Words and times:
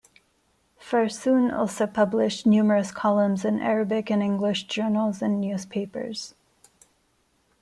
Farsoun 0.79 1.53
also 1.55 1.85
published 1.85 2.47
numerous 2.47 2.91
columns 2.91 3.45
in 3.45 3.59
Arabic 3.61 4.09
and 4.09 4.23
English 4.23 4.63
journals 4.63 5.21
and 5.21 5.39
newspapers. 5.39 6.33